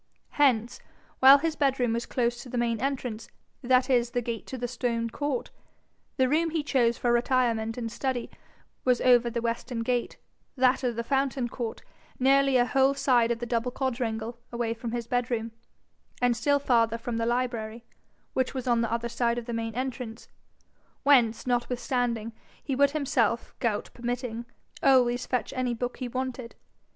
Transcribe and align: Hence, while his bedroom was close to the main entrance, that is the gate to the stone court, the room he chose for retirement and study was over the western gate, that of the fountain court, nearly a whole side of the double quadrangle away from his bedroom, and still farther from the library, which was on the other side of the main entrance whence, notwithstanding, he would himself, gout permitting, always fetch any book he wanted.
Hence, 0.31 0.79
while 1.19 1.37
his 1.37 1.55
bedroom 1.55 1.93
was 1.93 2.07
close 2.07 2.41
to 2.41 2.49
the 2.49 2.57
main 2.57 2.81
entrance, 2.81 3.29
that 3.61 3.87
is 3.87 4.09
the 4.09 4.21
gate 4.23 4.47
to 4.47 4.57
the 4.57 4.67
stone 4.67 5.11
court, 5.11 5.51
the 6.17 6.27
room 6.27 6.49
he 6.49 6.63
chose 6.63 6.97
for 6.97 7.13
retirement 7.13 7.77
and 7.77 7.91
study 7.91 8.31
was 8.83 8.99
over 9.01 9.29
the 9.29 9.43
western 9.43 9.81
gate, 9.83 10.17
that 10.55 10.83
of 10.83 10.95
the 10.95 11.03
fountain 11.03 11.47
court, 11.47 11.83
nearly 12.17 12.57
a 12.57 12.65
whole 12.65 12.95
side 12.95 13.29
of 13.29 13.37
the 13.37 13.45
double 13.45 13.69
quadrangle 13.69 14.39
away 14.51 14.73
from 14.73 14.91
his 14.91 15.05
bedroom, 15.05 15.51
and 16.19 16.35
still 16.35 16.57
farther 16.57 16.97
from 16.97 17.17
the 17.17 17.27
library, 17.27 17.85
which 18.33 18.55
was 18.55 18.65
on 18.65 18.81
the 18.81 18.91
other 18.91 19.07
side 19.07 19.37
of 19.37 19.45
the 19.45 19.53
main 19.53 19.75
entrance 19.75 20.27
whence, 21.03 21.45
notwithstanding, 21.45 22.33
he 22.63 22.75
would 22.75 22.89
himself, 22.89 23.53
gout 23.59 23.91
permitting, 23.93 24.45
always 24.81 25.27
fetch 25.27 25.53
any 25.55 25.75
book 25.75 25.97
he 25.97 26.07
wanted. 26.07 26.55